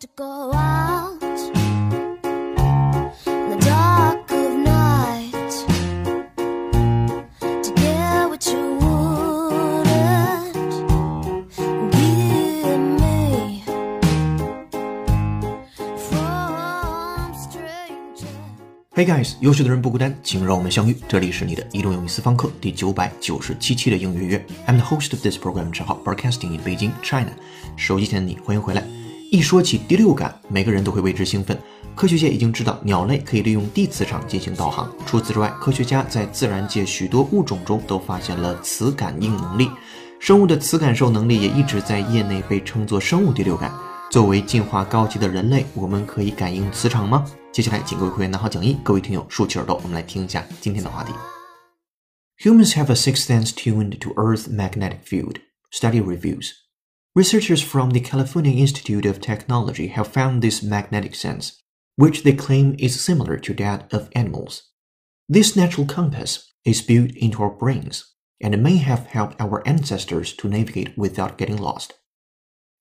[0.00, 1.20] to go out
[3.26, 5.50] in the dark of night
[7.40, 8.98] to get what you wanted.
[19.04, 20.96] guys，优秀的人不孤单，请让我们相遇。
[21.08, 24.46] 这里是你的移动英语私房课第九百九十七期的英语约。
[24.68, 27.32] I'm the host of this program，陈浩，broadcasting in Beijing, China。
[27.76, 28.84] 手机前的你，欢迎回来。
[29.30, 31.58] 一说起第六感，每个人都会为之兴奋。
[31.94, 34.90] 科学界已经知道，鸟类可以利用地磁场进行导航。
[35.04, 39.68] 除此之外，科学家在自然界许多物种中都发现了磁感应能力。
[40.18, 43.70] 生物的磁感受能力也一直在业内被称作生物第六感。
[44.10, 47.26] 作为进化高级的人类，我们可以感应磁场吗？
[47.52, 51.12] 接下来，请各位会员拿好讲义，各位听友竖起耳朵，我们来听一下今天的话题。
[52.42, 55.36] Humans have a sixth sense tuned to Earth's magnetic field.
[55.70, 56.67] Study reviews.
[57.18, 61.60] Researchers from the California Institute of Technology have found this magnetic sense,
[61.96, 64.70] which they claim is similar to that of animals.
[65.28, 70.48] This natural compass is built into our brains and may have helped our ancestors to
[70.48, 71.94] navigate without getting lost.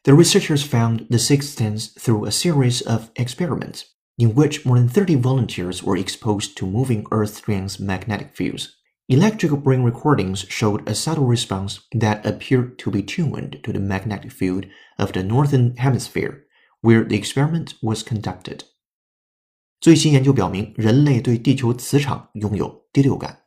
[0.04, 3.86] The researchers found the sixth sense through a series of experiments
[4.20, 7.48] in which more than 30 volunteers were exposed to moving Earth
[7.80, 8.77] magnetic fields.
[9.09, 14.31] Electrical brain recordings showed a subtle response that appeared to be tuned to the magnetic
[14.31, 14.65] field
[14.97, 16.45] of the northern hemisphere,
[16.81, 18.65] where the experiment was conducted.
[19.81, 23.41] 最新研究表明，人类对地球磁场拥有第六感。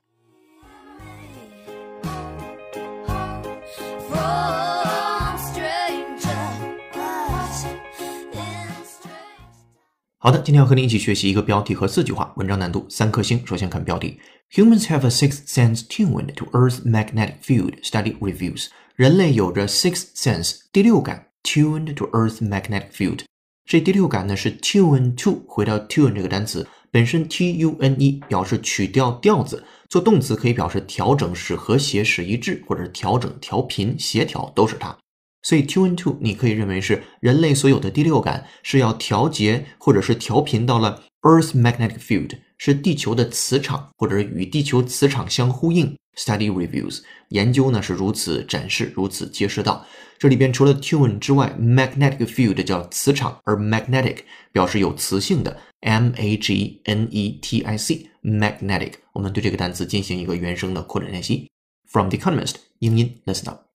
[10.22, 13.42] 好的，今天要和你一起学习一个标题和四句话，文章难度三颗星。
[13.46, 14.20] 首先看标题
[14.52, 17.82] ：Humans have a sixth sense tuned to Earth magnetic field.
[17.82, 18.66] Study reviews.
[18.96, 23.20] 人类有着 sixth sense 第六感 tuned to Earth magnetic field。
[23.64, 34.94] 这第六感呢是 tune to，回到 tune 这个单词本身 t u n e 表示曲调调子，做动词可以表示调整，使和谐，使一致，或者是调整、调频、协调，都是它。
[35.42, 45.96] 所以 tune to 你可以认为是人类所有的第六感是要调节或者是调频到了 Earth magnetic field，是地球的磁场或者是与地球磁场相呼应。
[46.16, 49.86] Study reviews 研究呢是如此展示，如此揭示到
[50.18, 54.18] 这里边除了 tune 之外，magnetic field 叫磁场，而 magnetic
[54.52, 58.94] 表示有磁性的，m a g n e t i c magnetic。
[59.14, 61.48] 我们对这个单词进行一个原声的扩展练习。
[61.86, 63.69] From The Economist，英音 listen up。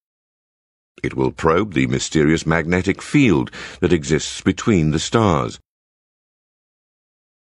[1.03, 3.51] It will probe the mysterious magnetic field
[3.81, 5.59] that exists between the stars.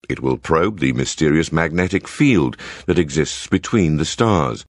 [0.08, 4.64] It will probe the mysterious magnetic field that exists between the stars.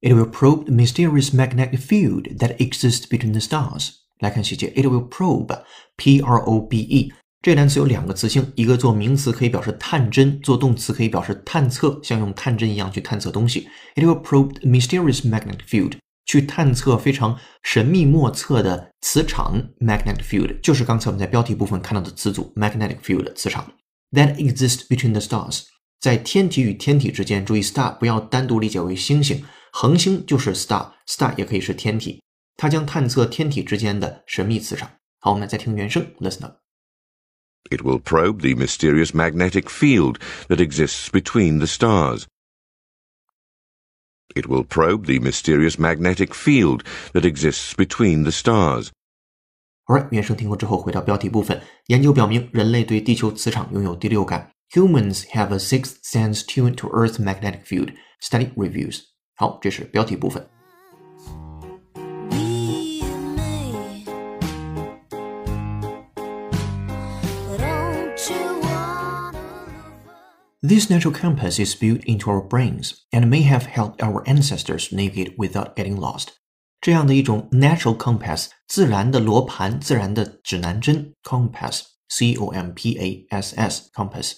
[0.00, 3.92] It will probe the mysterious magnetic field that exists between the stars.
[4.18, 13.68] 来看细节，it will probe，p r o b e 这个单词有两个词性，一个做名词可以表示探针，做动词可以表示探测，像用探针一样去探测东西。
[13.94, 15.94] It will probe the mysterious magnetic field，
[16.27, 19.59] 去探测非常神秘莫测的磁场。
[19.79, 23.73] Magnetic field 就是刚才我们在标题部分看到的词组，magnetic field 磁场。
[24.11, 25.63] That exists between the stars，
[25.99, 27.43] 在天体与天体之间。
[27.43, 29.43] 注意 star 不要单独理解为星星，
[29.73, 32.21] 恒星就是 star，star 也可以是天体。
[32.55, 34.89] 它将探测天体之间的神秘磁场。
[35.19, 36.57] 好，我们再听原声，listen up。
[37.69, 42.23] It will probe the mysterious magnetic field that exists between the stars.
[44.34, 48.88] It will probe the mysterious magnetic field that exists between the stars.
[49.86, 51.60] Alright，原声听过之后，回到标题部分。
[51.88, 54.50] 研究表明，人类对地球磁场拥有第六感。
[54.70, 57.92] Humans have a sixth sense tuned to Earth's magnetic field.
[58.22, 59.00] Study reviews。
[59.34, 60.48] 好，这是标题部分。
[70.66, 75.34] This natural compass is built into our brains and may have helped our ancestors navigate
[75.36, 76.28] without getting lost.
[76.80, 84.34] 这样的一种 natural compass 自然的罗盘、自然的指南针 compass c o m p a s s compass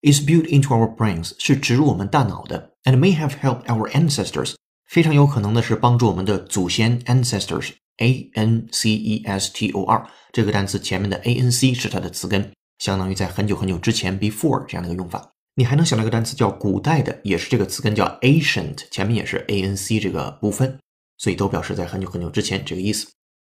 [0.00, 4.54] is built into our brains 是植入我们大脑的，and may have helped our ancestors
[4.88, 14.18] 非常有可能的是帮助我们的祖先 ancestors a n c e s t o r 这个单词前面的 a n c 是它的词根，相当于在很久很久之前
[14.18, 15.32] before 这样的一个用法。
[15.56, 20.78] 你还能想到一个单词叫古代的，也是这个词根叫 ancient，前面也是 a n c 这个部分，
[21.18, 23.06] 所以都表示在很久很久之前这个意思。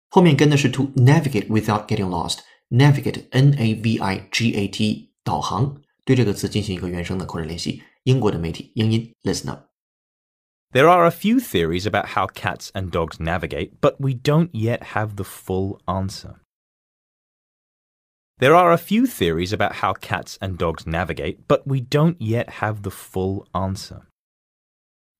[0.09, 7.81] 后面跟的是 to navigate without getting lost，navigate n a v i g a t 导航，对这个词进行一个原声的口语练习。
[8.03, 9.68] 英国的媒体英音 listen up。
[10.73, 14.81] There are a few theories about how cats and dogs navigate, but we don't yet
[14.94, 16.38] have the full answer.
[18.39, 22.59] There are a few theories about how cats and dogs navigate, but we don't yet
[22.59, 24.07] have the full answer.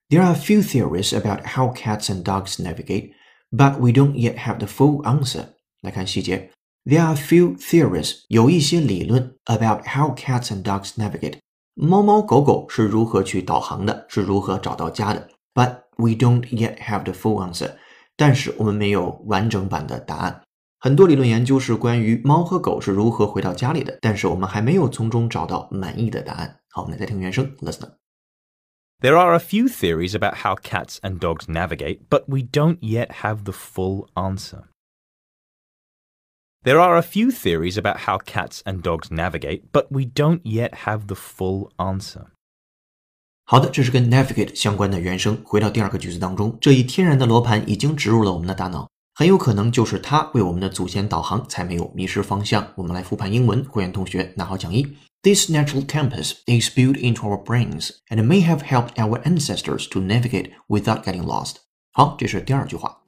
[0.09, 3.13] There are a few theories about how cats and dogs navigate,
[3.51, 5.50] but we don't yet have the full answer.
[5.81, 6.51] 来看细节。
[6.83, 11.38] There are a few theories，有一些理论 about how cats and dogs navigate。
[11.75, 15.30] 猫猫狗狗是如何去导航的，是如何找到家的。
[15.53, 17.75] But we don't yet have the full answer。
[18.18, 20.42] 但是我们没有完整版的答案。
[20.86, 26.59] 很多理论研究是关于猫和狗是如何回到家里的，但是我们还没有从中找到满意的答案。
[26.69, 27.92] 好，我们来再听原声，listen。
[29.00, 33.21] There are a few theories about how cats and dogs navigate, but we don't yet
[33.21, 34.65] have the full answer.
[36.63, 40.86] There are a few theories about how cats and dogs navigate, but we don't yet
[40.86, 42.27] have the full answer.
[43.44, 45.42] 好的，这是跟 navigate 相关的原声。
[45.44, 48.88] 回到第二个句子当中，这一天然的罗盘已经植入了我们的大脑，
[49.18, 52.70] 很有可能就是它为我们的祖先导航，才没有迷失方向。
[52.74, 54.94] 我们来复盘英文，会员同学拿好讲义。
[55.22, 60.50] This natural compass is built into our brains and may have helped our ancestors to navigate
[60.68, 61.54] without getting lost.
[61.92, 63.06] 好，这是第二句话。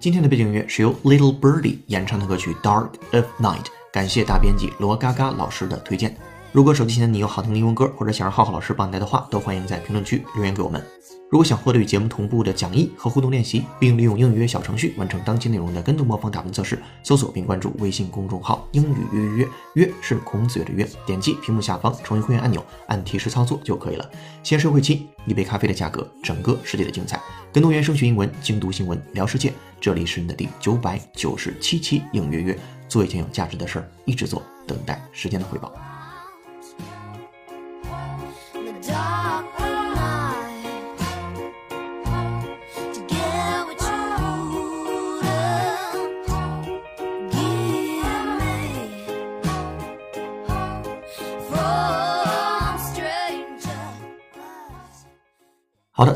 [0.00, 6.16] 今天的背景音乐是由 Little Birdy 演唱的歌曲《Dark of Night》，感谢大编辑罗嘎嘎老师的推荐。
[6.52, 10.84] 如果手机前的你有好听的英文歌，或者想让浩浩老师帮你带的话，都欢迎在评论区留言给我们。
[11.30, 24.10] 如果想获得与节目同步的讲义和互动练习，并利用英语约小程序完成当期内容的跟读模仿打分测试，搜索并关注微信公众号“英语约约约”，是孔子约的约，点击屏幕下方成为会员按钮，按提示操作就可以了。
[24.42, 27.20] 先收会期，一杯咖啡的价格，整个世界的精彩。
[27.52, 29.52] 跟读原声学英文，精读新闻聊世界。
[29.80, 32.58] 这里是你的第九百九十七期英语约约，
[32.88, 35.72] 做一件有价值的事儿，一直做，等待时间的回报。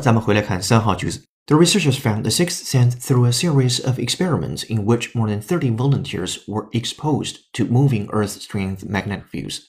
[0.04, 1.22] 咱们回来看三号句子。
[1.46, 5.74] The researchers found the sixth sense through a series of experiments in which more than 30
[5.74, 9.60] volunteers were exposed to moving Earth-strength magnetic fields.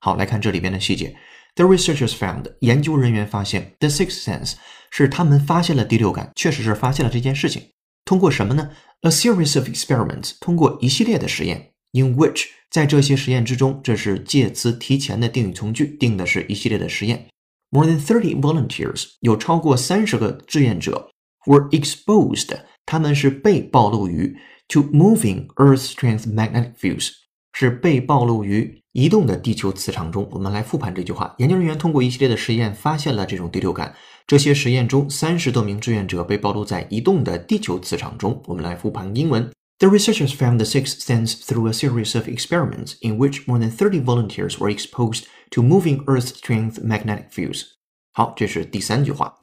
[0.00, 1.16] 好，来看这里边的细节。
[1.54, 4.54] The researchers found，研究人员发现，the sixth sense
[4.90, 7.62] 是他们发现了第六感，确实是发现了这件事情。
[8.04, 8.70] 通过什么呢？
[9.02, 17.28] A series of experiments，通过一系列的实验，in which 在这些实验之中，这是介词提前的定语从句，定的是一系列的实验。
[17.70, 21.10] More than thirty volunteers，有超过三十个志愿者
[21.46, 24.36] were exposed，他们是被暴露于
[24.68, 27.10] to moving Earth-strength magnetic fields，
[27.52, 30.28] 是被暴露于移动的地球磁场中。
[30.32, 33.94] 我们来复盘这句话：研究人员通过一系列的实验发现了这种第六感。
[34.26, 38.42] 这些实验中，三十多名志愿者被暴露在移动的地球磁场中。
[38.46, 39.50] 我们来复盘英文。
[39.78, 44.04] The researchers found the sixth sense through a series of experiments in which more than 30
[44.04, 47.64] volunteers were exposed to moving Earth-strength magnetic fields.
[48.12, 49.38] 好，这是第三句话。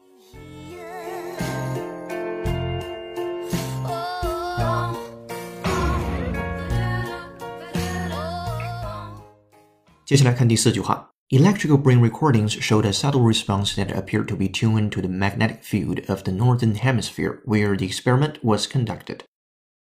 [10.05, 11.11] 接下来看第四句话。
[11.29, 16.03] Electrical brain recordings showed a subtle response that appeared to be tuned to the magnetic field
[16.09, 19.19] of the northern hemisphere where the experiment was conducted.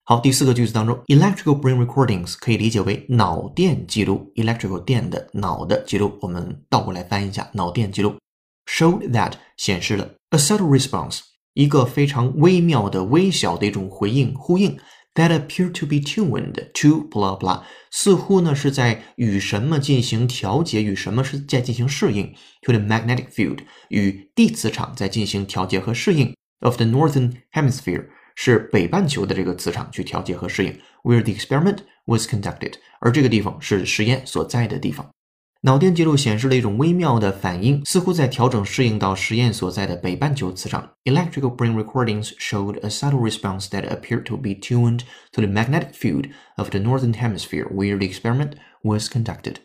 [0.05, 8.17] 好，第四个句子当中，electrical brain recordings 可以理解为脑电记录，electrical 电的脑的记录，我们倒过来翻译一下，脑电记录。
[8.65, 11.21] Showed that 显示了 a subtle response
[11.53, 14.77] 一个非常微妙的、微小的一种回应呼应。
[15.15, 22.33] That appear to be tuned to blah blah，似乎呢是在与什么进行调节，与什么是在进行适应。
[22.63, 26.35] To the magnetic field，与地磁场在进行调节和适应。
[26.59, 30.71] Of the northern hemisphere，是北半球的这个磁场去调节和适应。
[31.03, 35.09] Where the experiment was conducted，而这个地方是实验所在的地方。
[35.65, 40.91] 脑电记录显示了一种微妙的反应，似乎在调整适应到实验所在的北半球磁场。
[41.05, 46.29] Electrical brain recordings showed a subtle response that appeared to be tuned to the magnetic field
[46.57, 49.55] of the northern hemisphere where the experiment was conducted.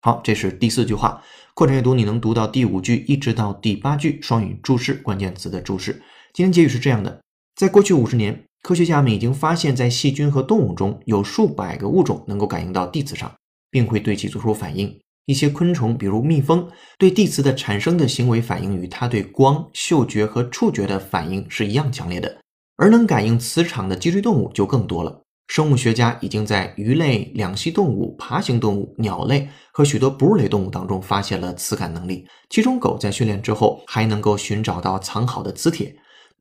[0.00, 1.24] 好，这是第四句话。
[1.54, 6.00] 扩展阅读，你能读到第五句一直到第八句双语注释关键词的注释。
[6.32, 7.20] 今天结语是这样的：
[7.58, 13.34] 在过去五十年，科学家们已经发现，在细菌和动物中有数百个物种能够感应到地磁场，
[13.68, 14.96] 并会对其做出反应。
[15.26, 22.38] 一些昆虫，比如蜜蜂，对地磁的产生的行为反应与它对光、嗅觉和触觉的反应是一样强烈的。
[22.76, 25.20] 而能感应磁场的脊椎动物就更多了。
[25.48, 32.24] 生物学家已经在鱼类、两栖动物、爬行动物、鸟类和许多哺乳类动物当中发现了磁感能力。
[32.50, 35.92] 其中，狗在训练之后还能够寻找到藏好的磁铁。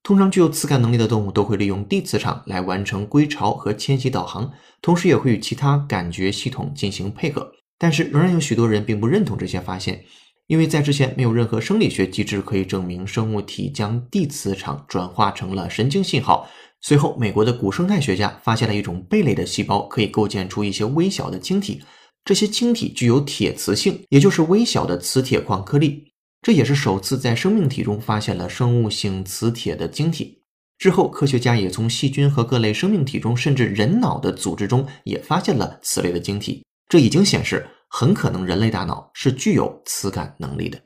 [0.08, 4.50] 通常具有磁感能力的动物都会利用地磁场来完成归巢和迁徙导航，
[4.82, 7.52] 同时也会与其他感觉系统进行配合。
[7.78, 10.02] 但是，仍然有许多人并不认同这些发现，
[10.48, 16.48] 因为在之前没有任何生理学机制可以证明生物体将地磁场转化成了神经信号。
[16.80, 21.82] 随后，美国的古生态学家发现了一种贝类的细胞可以构建出一些微小的晶体，
[22.24, 26.07] 这些晶体具有铁磁性，也就是微小的磁铁矿颗粒。
[26.41, 30.44] 这也是首次在生命体中发现了生物性磁铁的晶体。
[30.77, 36.63] 之后，科学家也从细菌和各类生命体中，甚至人脑的组织中也发现了此类的晶体。
[36.88, 40.79] 这已经显示，很可能人类大脑是具有磁感能力的。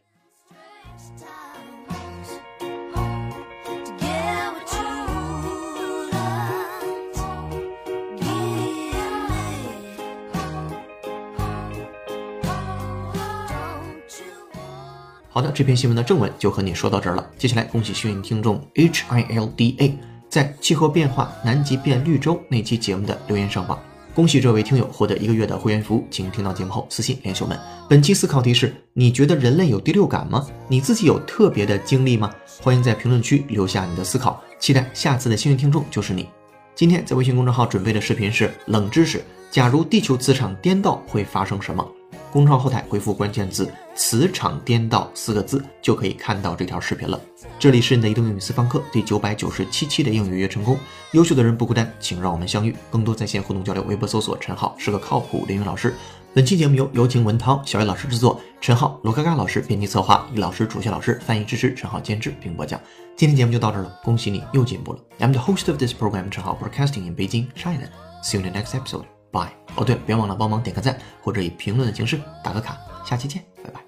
[15.33, 17.25] 好的，这篇新闻的正文就和你说到这儿了。
[17.37, 19.97] 接下来，恭喜幸运听众 H I L D A
[20.27, 23.79] 在气候变化南极变绿洲那期节目的留言上榜。
[24.13, 27.57] 恭喜这位听友获得一个月的会员服务，请听到节目后私信联系我们。
[27.87, 30.45] 本期思考题是：你觉得人类有第六感吗？
[30.67, 32.29] 你自己有特别的经历吗？
[32.61, 36.27] 欢迎在评论区留下你的思考，期待下次的幸运听众就是你。
[36.75, 41.89] 今天在微信公众号准备的视频是冷知识：假如地球磁场颠倒会发生什么？
[42.31, 47.19] 公众号后台回复关键字“磁场颠倒”四个字，就可以看到这条视频了。
[47.59, 50.77] 这里是你的移动英语私房课第九百九十七期的英语约成功。
[51.11, 52.73] 优秀的人不孤单，请让我们相遇。
[52.89, 55.93] 更多在线互动交流，微博搜索“陈浩是个靠谱的英语老师”。
[56.33, 62.79] 本期节目由有请文涛、小叶老师制作，陈浩、罗嘎嘎老师编辑策划，李老师、主线老师翻译支持，陈浩监制并播讲。
[63.17, 64.99] 今天节目就到这了，恭喜你又进步了。
[65.19, 67.89] I'm the host of this program, 陈浩 Broadcasting in Beijing, China.
[68.23, 69.20] See you in the next episode.
[69.31, 69.49] Bye.
[69.75, 72.77] 哦，对，别忘了帮忙点个赞，或者以评论的形式打个卡。
[73.05, 73.79] 下期见，拜拜。